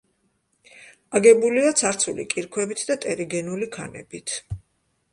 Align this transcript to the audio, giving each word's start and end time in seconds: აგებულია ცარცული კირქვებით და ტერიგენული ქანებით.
აგებულია 1.19 1.75
ცარცული 1.83 2.27
კირქვებით 2.33 2.85
და 2.91 3.01
ტერიგენული 3.07 3.73
ქანებით. 3.81 4.39